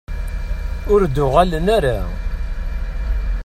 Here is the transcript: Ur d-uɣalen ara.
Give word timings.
Ur 0.93 1.01
d-uɣalen 1.05 1.67
ara. 1.77 1.99